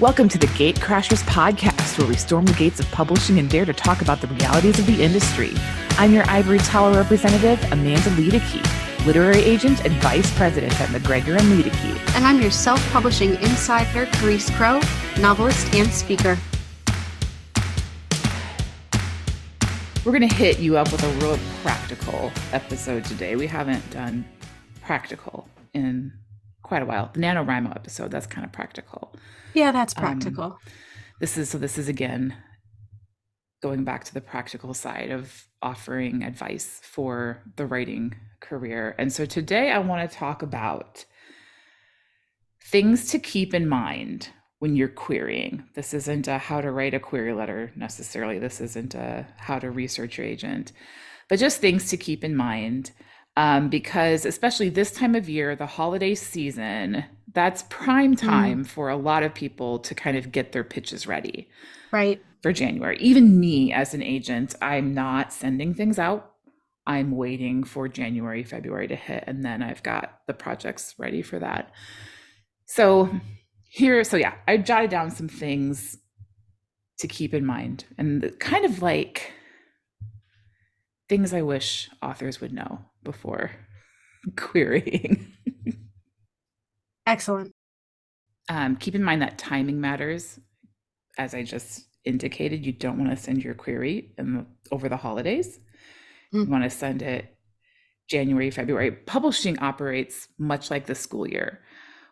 [0.00, 3.66] Welcome to the Gate Crashers podcast, where we storm the gates of publishing and dare
[3.66, 5.52] to talk about the realities of the industry.
[5.98, 11.42] I'm your Ivory Tower representative, Amanda Luedeke, literary agent and vice president at MacGregor and
[11.42, 12.14] Luedeke.
[12.14, 14.80] And I'm your self publishing insider, Charis Crowe,
[15.18, 16.38] novelist and speaker.
[20.06, 23.36] We're going to hit you up with a real practical episode today.
[23.36, 24.24] We haven't done
[24.80, 26.10] practical in
[26.70, 27.10] quite a while.
[27.12, 29.12] The NaNoWriMo episode, that's kind of practical.
[29.54, 30.44] Yeah, that's um, practical.
[30.44, 30.58] Um,
[31.18, 32.36] this is so this is again
[33.60, 38.94] going back to the practical side of offering advice for the writing career.
[39.00, 41.04] And so today I want to talk about
[42.70, 44.28] things to keep in mind
[44.60, 45.64] when you're querying.
[45.74, 48.38] This isn't a how to write a query letter necessarily.
[48.38, 50.70] This isn't a how to research your agent,
[51.28, 52.92] but just things to keep in mind.
[53.40, 58.20] Um, because especially this time of year, the holiday season, that's prime mm.
[58.20, 58.68] time mm.
[58.68, 61.48] for a lot of people to kind of get their pitches ready.
[61.90, 62.22] Right.
[62.42, 62.98] For January.
[63.00, 66.32] Even me as an agent, I'm not sending things out.
[66.86, 71.38] I'm waiting for January, February to hit, and then I've got the projects ready for
[71.38, 71.72] that.
[72.66, 73.08] So
[73.70, 75.96] here, so yeah, I jotted down some things
[76.98, 79.32] to keep in mind and kind of like
[81.08, 83.50] things I wish authors would know before
[84.36, 85.32] querying.
[87.06, 87.52] Excellent.
[88.48, 90.38] Um, keep in mind that timing matters.
[91.18, 95.58] As I just indicated, you don't want to send your query in, over the holidays.
[96.32, 96.44] Mm.
[96.44, 97.36] You want to send it
[98.08, 98.90] January, February.
[98.92, 101.60] Publishing operates much like the school year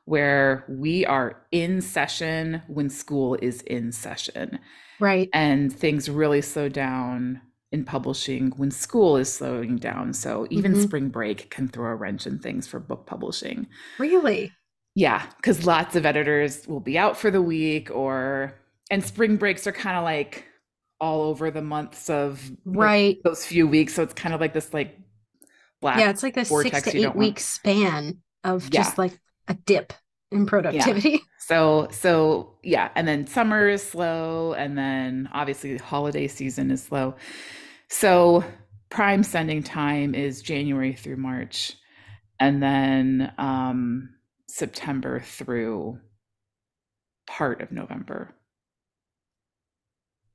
[0.04, 4.58] where we are in session when school is in session.
[5.00, 5.28] Right.
[5.34, 10.12] And things really slow down in publishing when school is slowing down.
[10.14, 10.82] So even mm-hmm.
[10.82, 13.66] spring break can throw a wrench in things for book publishing.
[13.98, 14.52] Really?
[14.94, 18.54] Yeah, because lots of editors will be out for the week or
[18.90, 20.44] and spring breaks are kind of like
[21.00, 23.94] all over the months of right like, those few weeks.
[23.94, 24.98] So it's kind of like this like
[25.80, 26.00] black.
[26.00, 27.38] Yeah, it's like this six to eight week want.
[27.38, 28.82] span of yeah.
[28.82, 29.92] just like a dip
[30.32, 31.10] in productivity.
[31.10, 31.18] Yeah.
[31.40, 36.82] So so yeah, and then summer is slow, and then obviously the holiday season is
[36.82, 37.14] slow.
[37.88, 38.44] So
[38.90, 41.74] prime sending time is January through March,
[42.38, 44.10] and then um,
[44.48, 45.98] September through
[47.26, 48.34] part of November.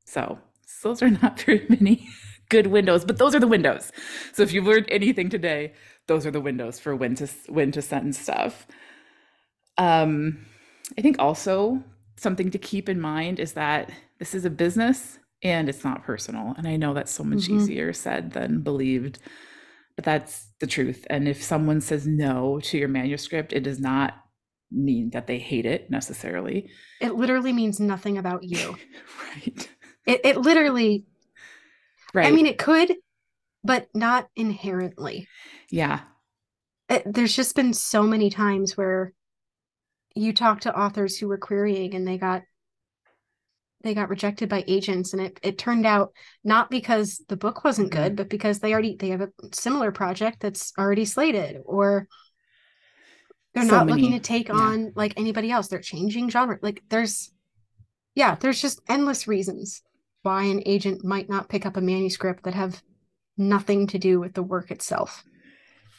[0.05, 2.07] So, so those are not very many
[2.49, 3.91] good windows, but those are the windows.
[4.33, 5.73] So if you've learned anything today,
[6.07, 8.67] those are the windows for when to when to send stuff.
[9.77, 10.45] Um,
[10.97, 11.83] I think also
[12.17, 16.53] something to keep in mind is that this is a business and it's not personal.
[16.57, 17.57] And I know that's so much mm-hmm.
[17.57, 19.19] easier said than believed,
[19.95, 21.05] but that's the truth.
[21.09, 24.13] And if someone says no to your manuscript, it does not
[24.71, 26.69] mean that they hate it necessarily.
[27.01, 28.77] It literally means nothing about you.
[29.35, 29.69] right.
[30.05, 31.05] It, it literally,
[32.13, 32.27] right.
[32.27, 32.95] I mean, it could,
[33.63, 35.27] but not inherently.
[35.69, 36.01] Yeah.
[36.89, 39.13] It, there's just been so many times where
[40.15, 42.43] you talk to authors who were querying and they got
[43.81, 45.11] they got rejected by agents.
[45.13, 46.13] And it, it turned out
[46.43, 48.15] not because the book wasn't good mm-hmm.
[48.15, 52.07] but because they already they have a similar project that's already slated or
[53.53, 54.55] they're so not many, looking to take yeah.
[54.55, 55.67] on like anybody else.
[55.67, 56.57] They're changing genre.
[56.61, 57.31] Like there's
[58.15, 59.81] yeah there's just endless reasons
[60.21, 62.81] why an agent might not pick up a manuscript that have
[63.37, 65.23] nothing to do with the work itself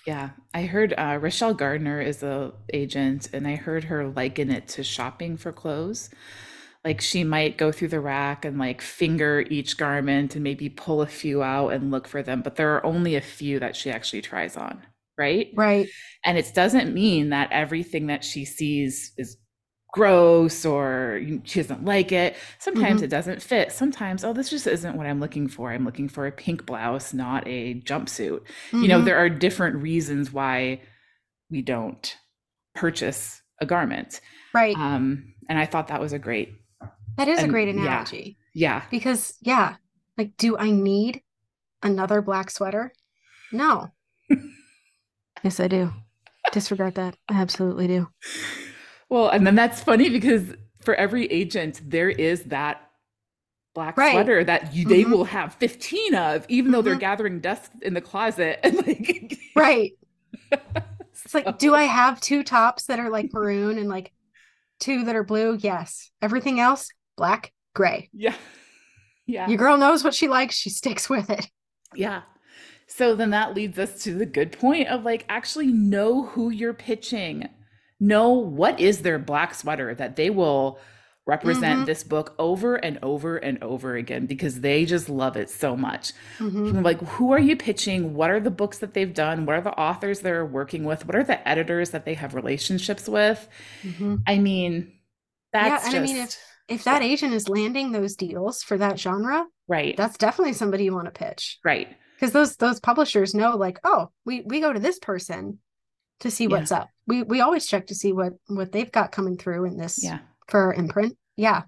[0.06, 4.68] yeah, I heard uh, Rachelle Gardner is a agent, and I heard her liken it
[4.68, 6.10] to shopping for clothes.
[6.84, 11.00] Like she might go through the rack and like finger each garment and maybe pull
[11.02, 13.90] a few out and look for them, but there are only a few that she
[13.90, 14.82] actually tries on,
[15.18, 15.50] right?
[15.54, 15.88] Right.
[16.24, 19.38] And it doesn't mean that everything that she sees is
[19.94, 22.36] gross or she doesn't like it.
[22.58, 23.04] Sometimes mm-hmm.
[23.04, 23.70] it doesn't fit.
[23.70, 25.70] Sometimes, oh, this just isn't what I'm looking for.
[25.70, 28.40] I'm looking for a pink blouse, not a jumpsuit.
[28.40, 28.82] Mm-hmm.
[28.82, 29.04] You know, mm-hmm.
[29.04, 30.80] there are different reasons why
[31.48, 32.16] we don't
[32.74, 34.20] purchase a garment.
[34.52, 34.76] Right.
[34.76, 36.52] Um, and I thought that was a great.
[37.16, 38.36] That is a great analogy.
[38.52, 38.78] Yeah.
[38.78, 38.82] yeah.
[38.90, 39.76] Because yeah,
[40.18, 41.22] like, do I need
[41.84, 42.92] another black sweater?
[43.52, 43.92] No.
[45.44, 45.92] yes, I do.
[46.50, 47.16] Disregard that.
[47.28, 48.08] I absolutely do.
[49.14, 50.42] Well, and then that's funny because
[50.82, 52.90] for every agent, there is that
[53.72, 54.10] black right.
[54.10, 55.12] sweater that you, they mm-hmm.
[55.12, 56.72] will have 15 of, even mm-hmm.
[56.72, 57.00] though they're mm-hmm.
[57.00, 58.58] gathering dust in the closet.
[58.64, 59.92] And like, right.
[60.50, 64.12] it's like, do I have two tops that are like maroon and like
[64.80, 65.58] two that are blue?
[65.60, 66.10] Yes.
[66.20, 68.10] Everything else, black, gray.
[68.12, 68.34] Yeah.
[69.26, 69.48] Yeah.
[69.48, 70.54] Your girl knows what she likes.
[70.54, 71.48] She sticks with it.
[71.94, 72.24] Yeah.
[72.88, 76.74] So then that leads us to the good point of like actually know who you're
[76.74, 77.48] pitching
[78.06, 80.78] know what is their black sweater that they will
[81.26, 81.86] represent Mhm.
[81.86, 86.12] this book over and over and over again because they just love it so much.
[86.38, 86.84] Mhm.
[86.84, 88.12] Like, who are you pitching?
[88.14, 89.46] What are the books that they've done?
[89.46, 91.06] What are the authors they're working with?
[91.06, 93.48] What are the editors that they have relationships with?
[93.82, 94.22] Mhm.
[94.26, 94.92] I mean,
[95.52, 98.98] that's Yeah, and I mean, just If that agent is landing those deals for that
[98.98, 101.58] genre, right, that's definitely somebody you want to pitch.
[101.64, 101.88] right.
[102.16, 105.58] because those those publishers know like oh we we go to this person
[106.24, 106.58] to see Yeah.
[106.58, 109.78] what's up we we always check to see what what they've got coming through in
[109.78, 110.20] this Yeah.
[110.48, 111.64] for our imprint yeah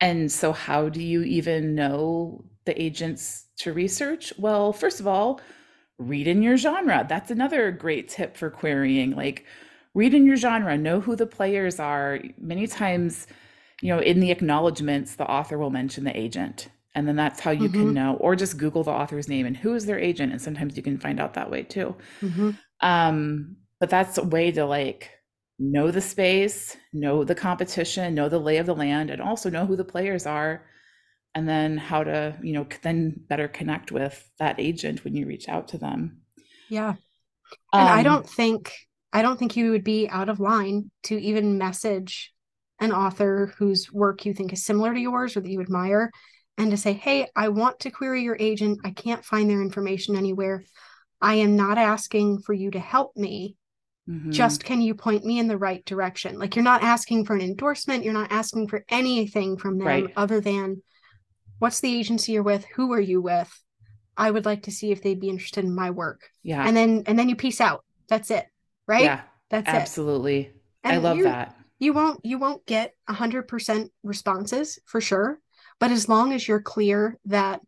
[0.00, 4.32] And so, how do you even know the agents to research?
[4.38, 5.40] Well, first of all,
[5.98, 7.06] read in your genre.
[7.08, 9.12] That's another great tip for querying.
[9.12, 9.46] Like,
[9.94, 12.20] read in your genre, know who the players are.
[12.38, 13.26] Many times,
[13.80, 16.68] you know, in the acknowledgments, the author will mention the agent.
[16.96, 17.70] And then that's how you Mhm.
[17.70, 20.32] can know, or just Google the author's name and who is their agent.
[20.32, 21.96] And sometimes you can find out that way too.
[22.22, 22.56] Mhm.
[22.80, 25.10] Um, but that's a way to like
[25.58, 29.66] know the space, know the competition, know the lay of the land, and also know
[29.66, 30.66] who the players are,
[31.34, 35.48] and then how to, you know, then better connect with that agent when you reach
[35.48, 36.22] out to them.
[36.68, 36.94] yeah
[37.76, 38.72] and i Um, don't think
[39.12, 42.32] i don't think you would be out of line to even message
[42.80, 46.10] an author whose work you think is similar to yours or that you admire
[46.58, 48.80] and to say hey i want to query your agent.
[48.84, 50.64] I can't find their information anywhere.
[51.20, 53.56] I am not asking for you to help me.
[54.08, 56.38] Mhm, just can you point me in the right direction?
[56.38, 58.04] Like you're not asking for an endorsement.
[58.04, 60.12] You're not asking for anything from them Right.
[60.16, 60.82] other than
[61.58, 62.64] what's the agency you're with?
[62.76, 63.50] Who are you with?
[64.16, 66.20] I would like to see if they'd be interested in my work.
[66.42, 67.84] Yeah, and then and then you peace out.
[68.08, 68.46] That's it
[68.86, 69.02] right?
[69.04, 69.20] Yeah,
[69.50, 69.74] that's it.
[69.74, 70.52] Absolutely.
[70.84, 71.56] I love you- that.
[71.80, 75.40] you won't you won't get 100% responses for sure
[75.78, 77.60] but as long as you're clear that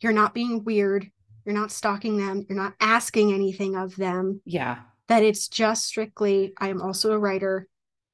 [0.00, 1.10] you're not being weird
[1.44, 4.78] you're not stalking them you're not asking anything of them Yeah,
[5.08, 7.66] that it's just strictly I am also a writer.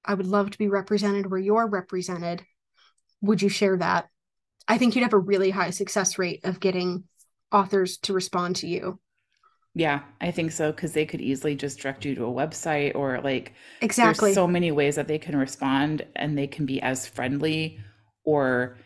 [0.05, 2.45] I would love to be represented where you're represented.
[3.21, 4.09] Would you share that?
[4.69, 7.05] I think you'd have a really high success rate of getting
[7.53, 9.01] authors to respond to you.
[9.75, 13.21] yeah, I think so because they could easily just direct you to a website or
[13.21, 14.31] like Exactly.
[14.31, 17.81] There's so many ways that they can respond and they can be as friendly
[18.27, 18.77] or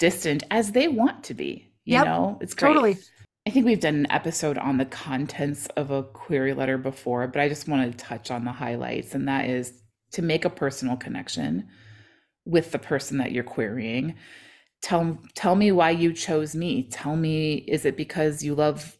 [0.00, 1.72] distant as they want to be.
[1.84, 2.70] You Yep, know, it's great.
[2.74, 2.98] totally.
[3.46, 7.40] I think we've done an episode on the contents of a query letter before, but
[7.40, 9.82] I just want to touch on the highlights, and that is
[10.12, 11.68] to make a personal connection
[12.44, 14.16] with the person that you're querying.
[14.82, 16.84] Tell tell me why you chose me.
[16.90, 18.98] Tell me is it because you love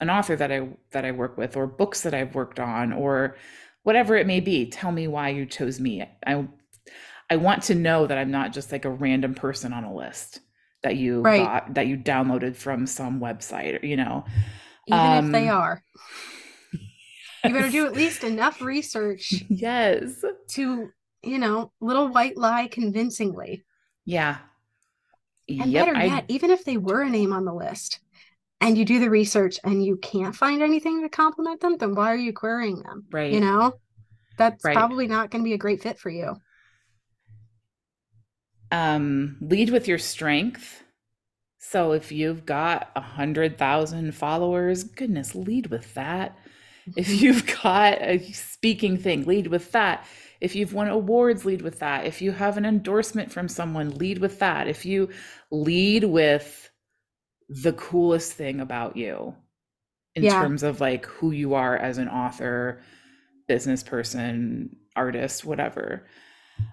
[0.00, 3.36] an author that I that I work with or books that I've worked on or
[3.84, 4.66] whatever it may be.
[4.68, 6.04] Tell me why you chose me.
[6.26, 6.46] I
[7.30, 10.40] I want to know that I'm not just like a random person on a list
[10.82, 11.44] that you Right.
[11.44, 14.24] got that you downloaded from some website, you know.
[14.88, 15.82] Even if they Um, are.
[17.44, 20.24] You better do at least enough research Yes.
[20.48, 20.90] to,
[21.22, 23.64] you know, little white lie convincingly.
[24.04, 24.38] Yeah.
[25.48, 25.86] And Yep.
[25.86, 28.00] better I yet, even if they were a name on the list
[28.60, 32.12] and you do the research and you can't find anything to compliment them, then why
[32.12, 33.04] are you querying them?
[33.10, 33.32] right.
[33.32, 33.74] You know,
[34.36, 34.74] that's Right.
[34.74, 36.36] probably not going to be a great fit for you.
[38.72, 40.82] Um lead with your strength.
[41.58, 46.38] So if you've got a hundred thousand followers goodness lead with that.
[46.96, 50.06] If you've got a speaking thing lead with that.
[50.40, 52.06] If you've won awards lead with that.
[52.06, 54.68] If you have an endorsement from someone lead with that.
[54.68, 55.10] If you
[55.50, 56.70] lead with
[57.48, 59.34] the coolest thing about you
[60.14, 60.38] in Yeah.
[60.38, 62.82] terms of like who you are as an author
[63.48, 66.06] business person artist whatever.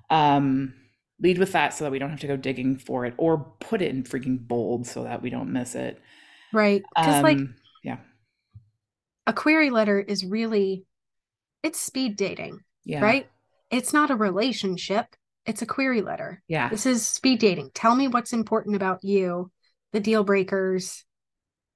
[0.09, 0.73] Um
[1.19, 3.81] lead with that so that we don't have to go digging for it or put
[3.81, 5.99] it in freaking bold so that we don't miss it
[6.53, 6.83] Right.
[6.95, 7.97] Because, like, Um, yeah
[9.25, 10.85] a query letter is really,
[11.63, 13.27] it's speed dating, yeah right?
[13.69, 15.05] It's not a relationship,
[15.45, 16.41] it's a query letter.
[16.47, 17.71] yeah This is speed dating.
[17.73, 19.51] Tell me what's important about you,
[19.91, 21.03] the deal breakers,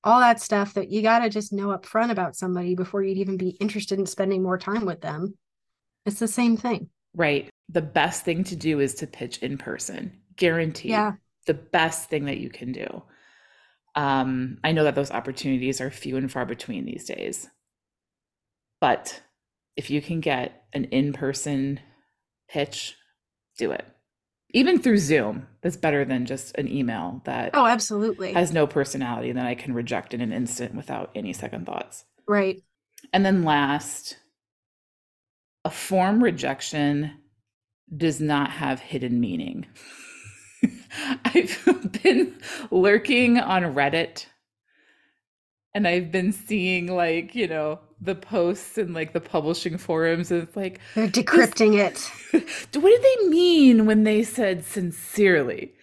[0.03, 3.17] all that stuff that you got to just know up front about somebody before you'd
[3.17, 5.37] even be interested in spending more time with them.
[6.05, 6.89] It's the same thing.
[7.13, 11.13] right the best thing to do is to pitch in person guaranteed Yeah.
[11.47, 13.03] the best thing that you can do
[13.95, 17.47] um i know that those opportunities are few and far between these days
[18.79, 19.21] but
[19.75, 21.79] if you can get an in-person
[22.49, 22.95] pitch
[23.57, 23.85] do it
[24.53, 28.33] even through zoom that's better than just an email that Oh, absolutely.
[28.33, 32.61] has no personality that i can reject in an instant without any second thoughts right.
[33.13, 34.17] and then last,
[35.65, 37.11] a form rejection
[37.95, 39.65] does not have hidden meaning.
[41.25, 42.35] I've been
[42.69, 44.25] lurking on Reddit
[45.73, 50.43] and I've been seeing like, you know, the posts and like the publishing forums and
[50.43, 51.99] it's like They're decrypting it.
[52.79, 55.73] what did they mean when they said sincerely?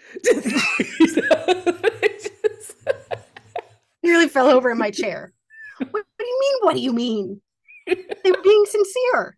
[4.03, 5.33] Nearly fell over in my chair.
[5.79, 6.57] What, what do you mean?
[6.63, 7.41] What do you mean?
[7.87, 9.37] They were being sincere.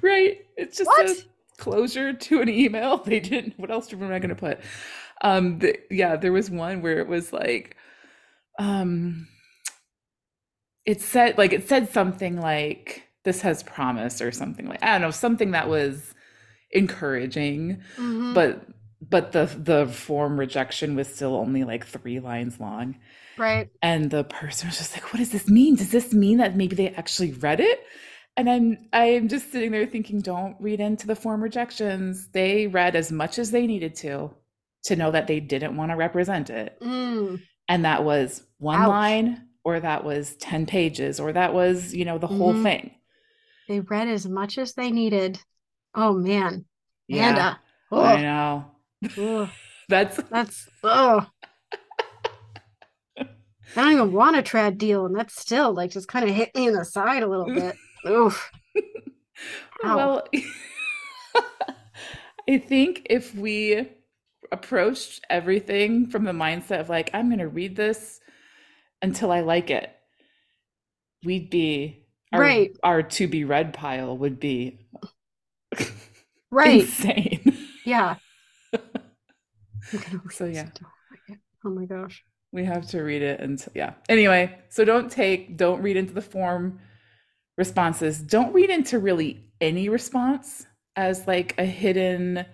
[0.00, 0.38] Right.
[0.56, 1.10] It's just What?
[1.10, 1.14] a
[1.58, 2.98] closure to an email.
[3.04, 3.58] They didn't.
[3.58, 4.60] What else am I going to put?
[5.22, 7.76] Um, the, yeah, there was one where it was like,
[8.58, 9.28] um,
[10.84, 15.02] it said like it said something like this has promise or something like I don't
[15.02, 16.12] know something that was
[16.72, 18.34] encouraging, Mhm.
[18.34, 18.66] but
[19.00, 22.96] but the the form rejection was still only like three lines long.
[23.38, 23.70] Right.
[23.80, 25.76] And the person was just like, what does this mean?
[25.76, 27.80] Does this mean that maybe they actually read it?
[28.36, 32.28] And I'm I'm just sitting there thinking, don't read into the form rejections.
[32.28, 34.30] They read as much as they needed to
[34.84, 36.78] to know that they didn't want to represent it.
[36.80, 37.40] Mm.
[37.68, 38.88] And that was one Ouch.
[38.88, 42.62] line, or that was 10 pages, or that was, you know, the whole Mhm.
[42.62, 42.90] thing.
[43.68, 45.38] They read as much as they needed.
[45.94, 46.64] Oh man.
[47.08, 47.60] Yeah, Amanda.
[47.92, 49.48] I know.
[49.88, 51.26] That's That's oh.
[53.18, 53.24] I
[53.76, 56.66] don't even want a trad deal, and that's still like just kind of hit me
[56.68, 57.76] in the side a little bit.
[58.08, 58.50] Oof.
[59.82, 60.28] Well,
[62.48, 63.88] I think if we
[64.52, 68.20] approached everything from the mindset of like, I'm going to read this
[69.00, 69.90] until I like it,
[71.24, 72.70] we'd be our, Right.
[72.84, 74.86] our to be read pile would be
[76.50, 76.82] Right.
[76.82, 77.58] insane.
[77.84, 78.16] Yeah.
[78.72, 78.80] I'm
[79.92, 80.60] gonna read So, yeah.
[80.66, 81.38] until I like it.
[81.64, 82.22] Oh my gosh.
[82.52, 83.94] We have to read it until yeah.
[84.08, 86.78] Anyway, so don't take, don't read into the form
[87.56, 88.20] responses.
[88.20, 90.66] Don't read into really any response
[90.96, 92.44] as like a hidden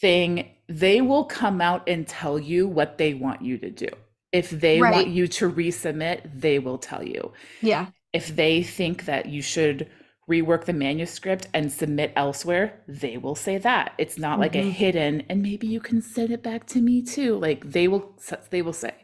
[0.00, 0.50] thing.
[0.68, 3.88] They will come out and tell you what they want you to do.
[4.32, 4.92] If they Right.
[4.92, 7.32] want you to resubmit, they will tell you.
[7.60, 7.86] Yeah.
[8.12, 9.88] If they think that you should
[10.28, 13.92] rework the manuscript and submit elsewhere, they will say that.
[13.98, 14.70] It's not like a Mhm.
[14.70, 17.36] hidden and maybe you can send it back to me too.
[17.36, 18.16] Like they will
[18.50, 18.94] they will say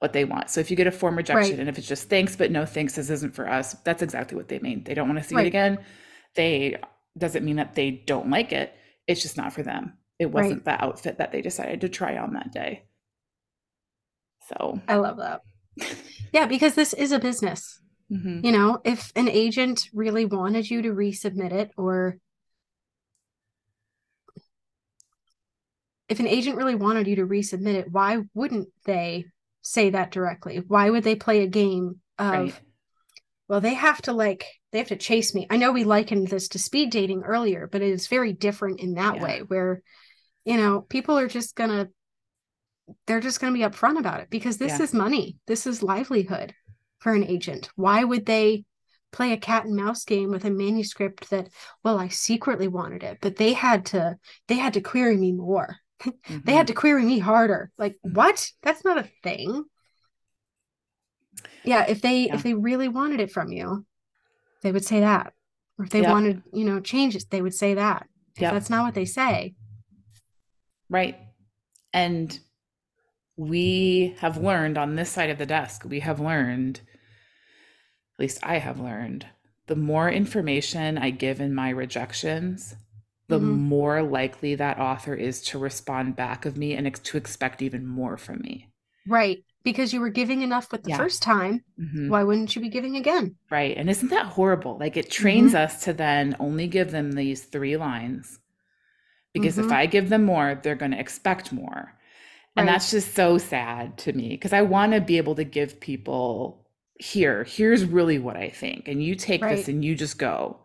[0.00, 0.48] what they want.
[0.50, 1.60] So if you get a form rejection Right.
[1.60, 4.48] and if it's just thanks but no thanks this isn't for us, that's exactly what
[4.48, 4.84] they mean.
[4.84, 5.78] They don't want to see it again.
[6.34, 6.76] They
[7.16, 8.72] doesn't mean that they don't like it.
[9.06, 9.94] It's just not for them.
[10.18, 12.84] It wasn't the outfit that they decided to try on that day.
[14.48, 15.42] So, I love that.
[16.32, 17.80] Yeah, because this is a business.
[18.10, 18.42] mhm.
[18.44, 22.18] You know, if an agent really wanted you to resubmit it, or
[26.08, 29.26] if an agent really wanted you to resubmit it, why wouldn't they
[29.62, 30.62] say that directly?
[30.66, 32.60] Why would they play a game of, right.
[33.48, 35.46] well, they have to like, they have to chase me?
[35.50, 38.94] I know we likened this to speed dating earlier, but it is very different in
[38.94, 39.22] that Yeah.
[39.22, 39.82] way, where,
[40.44, 41.88] you know, people are just gonna,
[43.06, 44.84] they're just gonna be upfront about it because this Yeah.
[44.84, 46.54] is money, this is livelihood
[47.00, 47.68] for an agent.
[47.76, 48.64] Why would they
[49.10, 51.48] play a cat and mouse game with a manuscript that,
[51.82, 54.16] well, I secretly wanted it, but they had to,
[54.48, 55.76] they had to query me more.
[56.04, 56.52] They Mhm.
[56.52, 57.72] had to query me harder.
[57.76, 58.52] Like, what?
[58.62, 59.64] That's not a thing.
[61.64, 62.34] Yeah, if they Yeah.
[62.36, 63.86] if they really wanted it from you,
[64.62, 65.34] they would say that.
[65.78, 66.10] Or if they Yep.
[66.10, 68.08] wanted, you know, changes, they would say that.
[68.38, 68.52] Yep.
[68.52, 69.56] that's not what they say.
[70.88, 71.18] Right.
[71.92, 72.38] And
[73.36, 76.80] we have learned on this side of the desk, we have learned,
[78.14, 79.26] at least I have learned,
[79.66, 82.76] the more information I give in my rejections,
[83.28, 83.58] the Mhm.
[83.58, 87.86] more likely that author is to respond back of me and ex- to expect even
[87.86, 88.68] more from me.
[89.06, 89.44] Right.
[89.64, 90.96] Because you were giving enough with the Yeah.
[90.96, 91.64] first time.
[91.78, 92.08] Mhm.
[92.08, 93.36] Why wouldn't you be giving again?
[93.50, 93.76] Right.
[93.76, 94.78] And isn't that horrible?
[94.78, 98.40] Like it trains us to then only give them these three lines.
[99.34, 99.72] Because if Mhm.
[99.72, 101.94] I give them more, they're going to expect more.
[102.56, 102.72] And Right.
[102.72, 106.66] that's just so sad to me because I want to be able to give people
[106.98, 108.88] here, here's really what I think.
[108.88, 109.56] And you take Right.
[109.56, 110.58] this and you just go.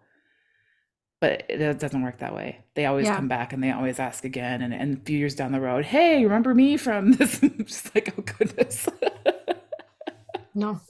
[1.23, 2.59] But it doesn't work that way.
[2.75, 3.15] They always Yeah.
[3.15, 4.61] come back and they always ask again.
[4.61, 7.41] And, and a few years down the road, hey, remember me from this?
[7.41, 8.89] I'm just like, oh, goodness.
[10.53, 10.81] No.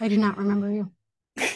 [0.00, 0.90] I do not remember you.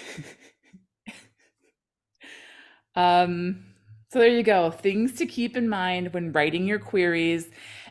[2.95, 3.65] Um,
[4.13, 4.71] so there you go.
[4.71, 7.49] Things to keep in mind when writing your queries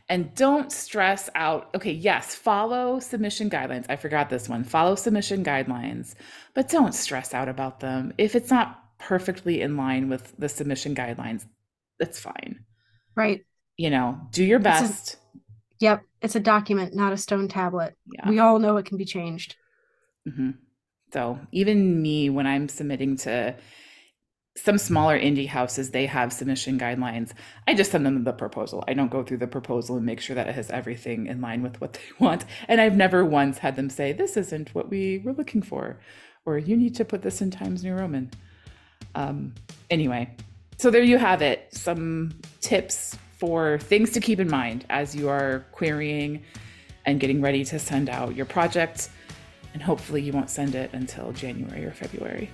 [0.10, 1.70] and don't stress out.
[1.74, 3.86] Okay, yes, follow submission guidelines.
[3.90, 4.64] I forgot this one.
[4.66, 6.16] Follow submission guidelines,
[6.54, 8.14] but don't stress out about them.
[8.18, 11.46] If it's not perfectly in line with the submission guidelines,
[12.00, 12.66] that's fine.
[13.16, 13.46] Right.
[13.78, 15.18] You know, do your best.
[15.80, 16.04] Yep.
[16.22, 17.96] It's a document, not a stone tablet.
[18.14, 18.30] Yeah.
[18.30, 19.56] We all know it can be changed.
[20.28, 20.52] hmm
[21.14, 23.56] So even me, when I'm submitting to
[24.58, 27.32] some smaller indie houses they have submission guidelines
[27.68, 30.36] i just send them the proposal i don't go through the proposal and make sure
[30.36, 33.76] that it has everything in line with what they want and i've never once had
[33.76, 36.00] them say this isn't what we were looking for
[36.46, 38.30] or you need to put this in times new roman
[39.20, 39.54] um,
[39.90, 40.30] anyway
[40.78, 45.30] so there you have it some tips for things to keep in mind as you
[45.30, 46.42] are querying
[47.06, 49.10] and getting ready to send out your project
[49.74, 52.50] and hopefully you won't send it until january or february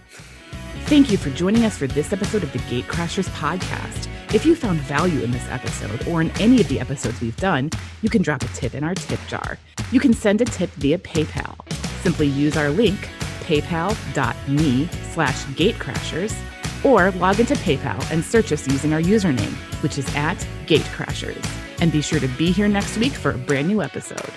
[0.85, 4.07] Thank you for joining us for this episode of the Gatecrashers podcast.
[4.35, 7.71] If you found value in this episode or in any of the episodes we've done,
[8.03, 9.57] you can drop a tip in our tip jar.
[9.91, 11.55] You can send a tip via PayPal.
[12.03, 12.99] Simply use our link,
[13.41, 16.39] paypal.me slash gatecrashers,
[16.85, 20.37] or log into PayPal and search us using our username, which is at
[20.67, 21.43] gatecrashers.
[21.81, 24.31] And be sure to be here next week for a brand new episode.